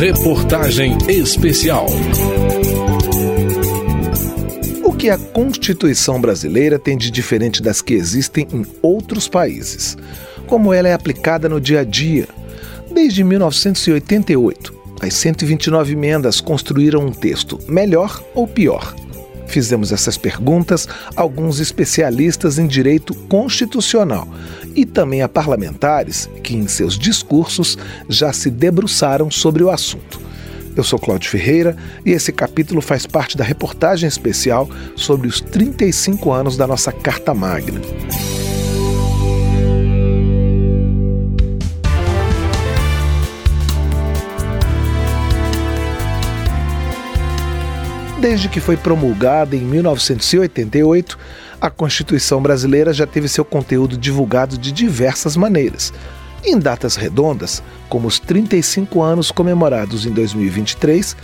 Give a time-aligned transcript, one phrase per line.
[0.00, 1.86] Reportagem especial.
[4.82, 9.96] O que a Constituição brasileira tem de diferente das que existem em outros países?
[10.46, 12.28] Como ela é aplicada no dia a dia?
[12.92, 18.94] Desde 1988, as 129 emendas construíram um texto melhor ou pior?
[19.46, 24.28] Fizemos essas perguntas a alguns especialistas em direito constitucional
[24.74, 27.76] e também a parlamentares que, em seus discursos,
[28.08, 30.20] já se debruçaram sobre o assunto.
[30.76, 31.76] Eu sou Cláudio Ferreira
[32.06, 37.34] e esse capítulo faz parte da reportagem especial sobre os 35 anos da nossa Carta
[37.34, 37.80] Magna.
[48.20, 51.18] Desde que foi promulgada em 1988,
[51.58, 55.90] a Constituição brasileira já teve seu conteúdo divulgado de diversas maneiras.
[56.44, 61.16] Em datas redondas, como os 35 anos comemorados em 2023,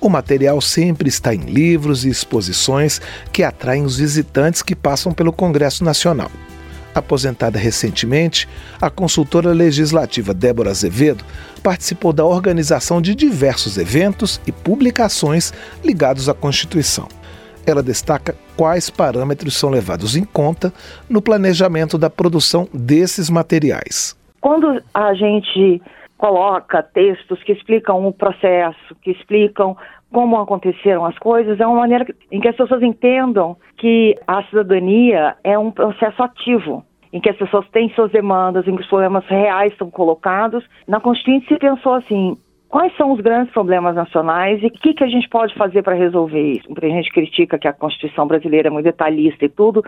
[0.00, 3.00] o material sempre está em livros e exposições
[3.32, 6.30] que atraem os visitantes que passam pelo Congresso Nacional.
[6.94, 8.48] Aposentada recentemente,
[8.80, 11.24] a consultora legislativa Débora Azevedo
[11.62, 17.08] participou da organização de diversos eventos e publicações ligados à Constituição.
[17.66, 20.72] Ela destaca quais parâmetros são levados em conta
[21.08, 24.14] no planejamento da produção desses materiais.
[24.40, 25.82] Quando a gente
[26.16, 29.76] coloca textos que explicam o processo, que explicam
[30.12, 35.36] como aconteceram as coisas, é uma maneira em que as pessoas entendam que a cidadania
[35.42, 39.26] é um processo ativo, em que as pessoas têm suas demandas, em que os problemas
[39.26, 40.64] reais são colocados.
[40.86, 42.36] Na Constituinte se pensou assim,
[42.68, 45.94] quais são os grandes problemas nacionais e o que, que a gente pode fazer para
[45.94, 46.68] resolver isso?
[46.68, 49.82] Porque a gente critica que a Constituição brasileira é muito detalhista e tudo,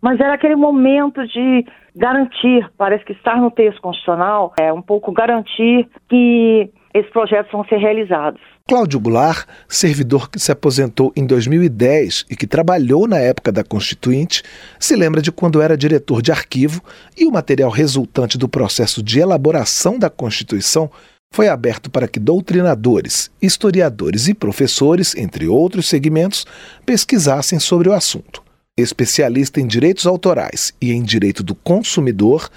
[0.00, 5.12] mas era aquele momento de garantir, parece que estar no texto constitucional é um pouco
[5.12, 8.40] garantir que esses projetos vão ser realizados.
[8.68, 14.42] Cláudio Goulart, servidor que se aposentou em 2010 e que trabalhou na época da Constituinte,
[14.78, 16.80] se lembra de quando era diretor de arquivo
[17.18, 20.90] e o material resultante do processo de elaboração da Constituição
[21.32, 26.44] foi aberto para que doutrinadores, historiadores e professores, entre outros segmentos,
[26.84, 28.49] pesquisassem sobre o assunto.
[28.80, 32.48] Especialista em direitos autorais e em direito do consumidor,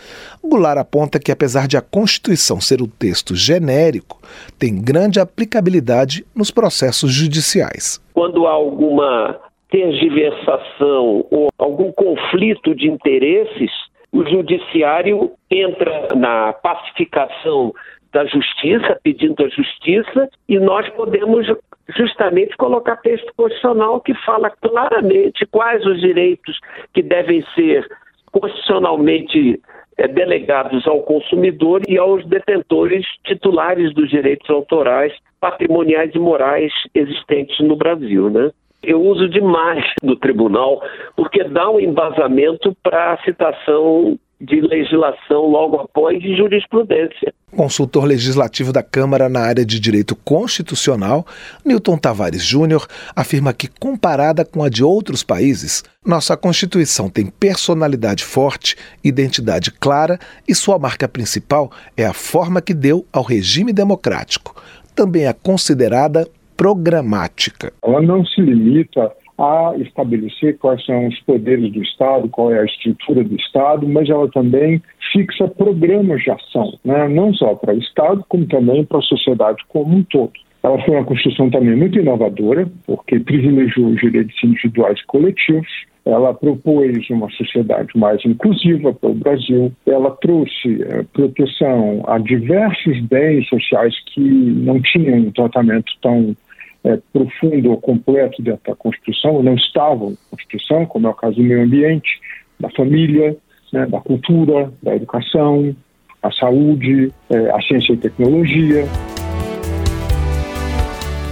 [0.44, 4.22] Goulart aponta que, apesar de a Constituição ser um texto genérico,
[4.58, 8.02] tem grande aplicabilidade nos processos judiciais.
[8.14, 9.40] Quando há alguma
[9.70, 13.72] tergiversação ou algum conflito de interesses,
[14.12, 17.74] o judiciário entra na pacificação
[18.14, 21.48] da justiça, pedindo a justiça, e nós podemos
[21.90, 26.60] justamente colocar texto constitucional que fala claramente quais os direitos
[26.94, 27.88] que devem ser
[28.32, 29.62] constitucionalmente
[29.98, 37.60] é, delegados ao consumidor e aos detentores titulares dos direitos autorais, patrimoniais e morais existentes
[37.60, 38.50] no Brasil, né?
[38.82, 40.82] Eu uso demais do tribunal
[41.16, 47.34] porque dá um embasamento para a citação de legislação logo após de jurisprudência.
[47.56, 51.26] Consultor legislativo da Câmara na área de direito constitucional,
[51.64, 58.24] Newton Tavares Júnior afirma que, comparada com a de outros países, nossa Constituição tem personalidade
[58.24, 64.62] forte, identidade clara e sua marca principal é a forma que deu ao regime democrático.
[64.94, 66.28] Também é considerada
[66.58, 67.72] programática.
[67.84, 69.12] Ela não se limita
[69.44, 74.10] a estabelecer quais são os poderes do Estado, qual é a estrutura do Estado, mas
[74.10, 74.82] ela também
[75.12, 77.10] fixa programas de ação, né?
[77.10, 80.32] não só para o Estado, como também para a sociedade como um todo.
[80.64, 85.68] Ela foi uma Constituição também muito inovadora, porque privilegiou os direitos individuais e coletivos,
[86.06, 93.00] ela propôs uma sociedade mais inclusiva para o Brasil, ela trouxe eh, proteção a diversos
[93.02, 96.36] bens sociais que não tinham um tratamento tão
[96.84, 101.36] é, profundo ou completo dentro da Constituição, não estavam na Constituição, como é o caso
[101.36, 102.20] do meio ambiente,
[102.60, 103.36] da família,
[103.72, 105.76] né, da cultura, da educação,
[106.22, 108.86] a saúde, é, a ciência e tecnologia.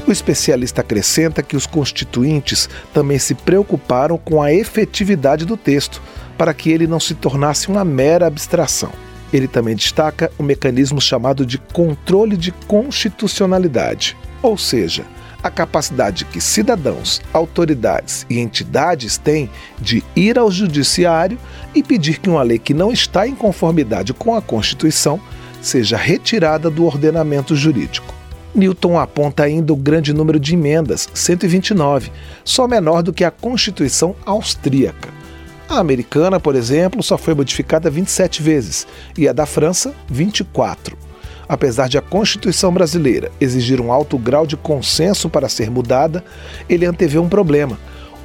[0.08, 6.02] O especialista acrescenta que os constituintes também se preocuparam com a efetividade do texto,
[6.38, 8.92] para que ele não se tornasse uma mera abstração.
[9.32, 15.06] Ele também destaca o mecanismo chamado de controle de constitucionalidade, ou seja,
[15.44, 19.50] a capacidade que cidadãos, autoridades e entidades têm
[19.80, 21.38] de ir ao judiciário
[21.74, 25.20] e pedir que uma lei que não está em conformidade com a Constituição
[25.62, 28.14] seja retirada do ordenamento jurídico.
[28.54, 32.12] Newton aponta ainda o grande número de emendas, 129,
[32.44, 35.10] só menor do que a Constituição austríaca.
[35.70, 38.86] A americana, por exemplo, só foi modificada 27 vezes
[39.18, 40.98] e a da França, 24.
[41.48, 46.24] Apesar de a Constituição brasileira exigir um alto grau de consenso para ser mudada,
[46.70, 47.78] ele antevê um problema: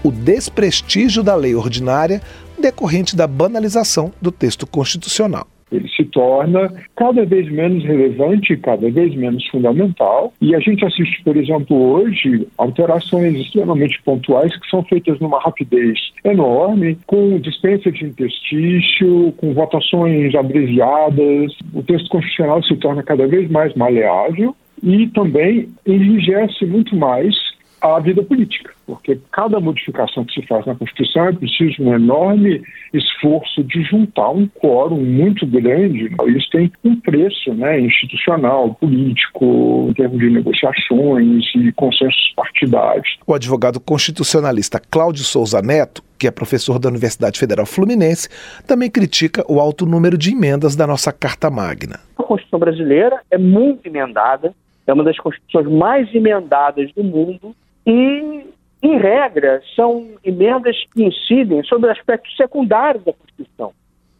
[0.03, 2.23] o desprestígio da lei ordinária
[2.59, 9.15] decorrente da banalização do texto constitucional ele se torna cada vez menos relevante, cada vez
[9.15, 10.33] menos fundamental.
[10.41, 15.99] E a gente assiste, por exemplo, hoje, alterações extremamente pontuais que são feitas numa rapidez
[16.25, 21.53] enorme, com dispensa de interstício, com votações abreviadas.
[21.75, 27.35] O texto constitucional se torna cada vez mais maleável e também enrijece muito mais
[27.81, 32.62] a vida política, porque cada modificação que se faz na Constituição é preciso um enorme
[32.93, 36.11] esforço de juntar um quórum muito grande.
[36.26, 43.19] Isso tem um preço né, institucional, político, em termos de negociações e consensos partidários.
[43.26, 48.28] O advogado constitucionalista Cláudio Souza Neto, que é professor da Universidade Federal Fluminense,
[48.67, 52.00] também critica o alto número de emendas da nossa Carta Magna.
[52.19, 54.55] A Constituição brasileira é muito emendada,
[54.87, 57.55] é uma das constituições mais emendadas do mundo
[57.87, 58.47] e,
[58.83, 63.73] em regra, são emendas que incidem sobre aspectos secundários da Constituição,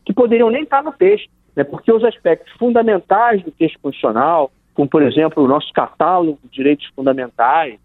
[0.05, 1.65] que poderiam nem estar no texto, né?
[1.65, 6.87] porque os aspectos fundamentais do texto constitucional, como, por exemplo, o nosso catálogo de direitos
[6.95, 7.79] fundamentais,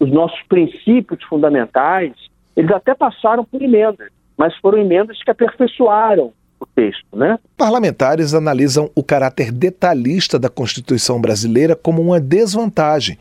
[0.00, 2.12] os nossos princípios fundamentais,
[2.56, 7.38] eles até passaram por emendas, mas foram emendas que aperfeiçoaram o texto, né?
[7.56, 13.16] Parlamentares analisam o caráter detalhista da Constituição brasileira como uma desvantagem,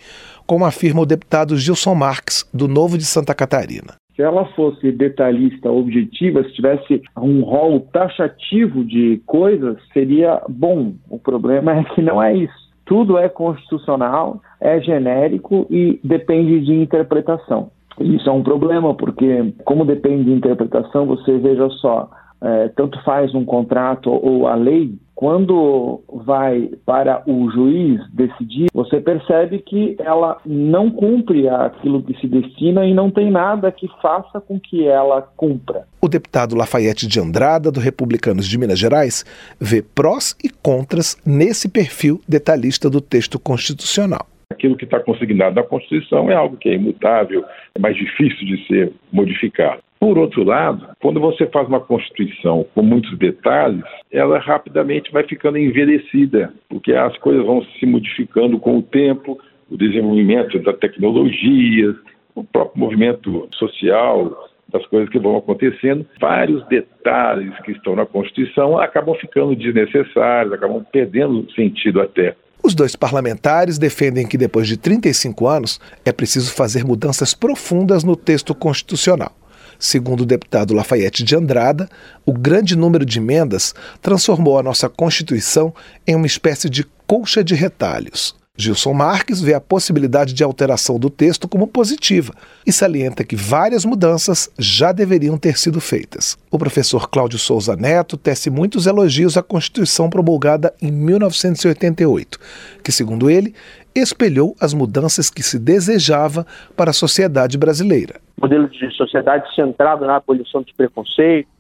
[0.48, 3.96] como afirma o deputado Gilson Marques, do Novo de Santa Catarina.
[4.16, 10.94] Se ela fosse detalhista, objetiva, se tivesse um rol taxativo de coisas, seria bom.
[11.08, 12.68] O problema é que não é isso.
[12.84, 17.70] Tudo é constitucional, é genérico e depende de interpretação.
[18.00, 22.10] Isso é um problema, porque, como depende de interpretação, você veja só,
[22.42, 29.02] é, tanto faz um contrato ou a lei, quando vai para o juiz decidir, você
[29.02, 34.40] percebe que ela não cumpre aquilo que se destina e não tem nada que faça
[34.40, 35.88] com que ela cumpra.
[36.00, 39.26] O deputado Lafayette de Andrada, do Republicanos de Minas Gerais,
[39.60, 44.28] vê prós e contras nesse perfil detalhista do texto constitucional.
[44.58, 47.46] Aquilo que está consignado na Constituição é algo que é imutável,
[47.76, 49.84] é mais difícil de ser modificado.
[50.00, 55.60] Por outro lado, quando você faz uma Constituição com muitos detalhes, ela rapidamente vai ficando
[55.60, 59.38] envelhecida, porque as coisas vão se modificando com o tempo,
[59.70, 61.96] o desenvolvimento da tecnologia,
[62.34, 68.80] o próprio movimento social, das coisas que vão acontecendo, vários detalhes que estão na Constituição
[68.80, 72.36] acabam ficando desnecessários, acabam perdendo sentido até.
[72.68, 78.14] Os dois parlamentares defendem que depois de 35 anos é preciso fazer mudanças profundas no
[78.14, 79.32] texto constitucional.
[79.80, 81.88] Segundo o deputado Lafayette de Andrada,
[82.26, 85.74] o grande número de emendas transformou a nossa Constituição
[86.06, 88.36] em uma espécie de colcha de retalhos.
[88.60, 92.34] Gilson Marques vê a possibilidade de alteração do texto como positiva
[92.66, 96.36] e salienta que várias mudanças já deveriam ter sido feitas.
[96.50, 102.40] O professor Cláudio Souza Neto tece muitos elogios à Constituição promulgada em 1988,
[102.84, 103.54] que, segundo ele,
[103.94, 106.46] espelhou as mudanças que se desejava
[106.76, 108.20] para a sociedade brasileira.
[108.42, 111.52] Modelo de sociedade centrado na abolição dos preconceitos,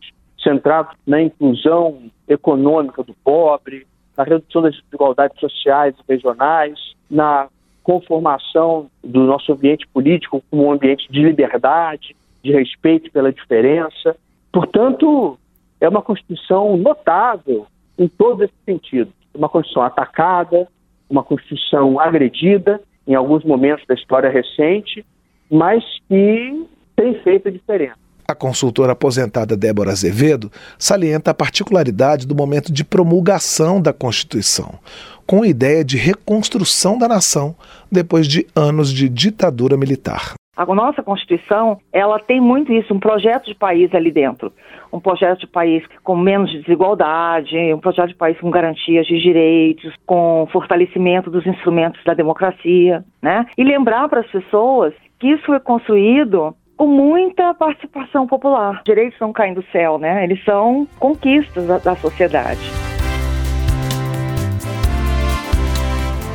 [0.43, 3.85] centrado na inclusão econômica do pobre,
[4.17, 7.47] na redução das desigualdades sociais e regionais, na
[7.83, 14.15] conformação do nosso ambiente político como um ambiente de liberdade, de respeito pela diferença.
[14.51, 15.37] Portanto,
[15.79, 19.13] é uma Constituição notável em todos esses sentidos.
[19.33, 20.67] Uma Constituição atacada,
[21.09, 25.05] uma Constituição agredida em alguns momentos da história recente,
[25.49, 28.06] mas que tem feito a diferença.
[28.29, 34.79] A consultora aposentada Débora Azevedo salienta a particularidade do momento de promulgação da Constituição,
[35.25, 37.55] com a ideia de reconstrução da nação
[37.89, 40.33] depois de anos de ditadura militar.
[40.57, 44.51] A nossa Constituição, ela tem muito isso, um projeto de país ali dentro.
[44.91, 49.93] Um projeto de país com menos desigualdade, um projeto de país com garantias de direitos,
[50.05, 53.45] com fortalecimento dos instrumentos da democracia, né?
[53.57, 58.81] E lembrar para as pessoas que isso foi construído com muita participação popular.
[58.85, 60.23] Direitos não caem do céu, né?
[60.23, 62.61] Eles são conquistas da, da sociedade.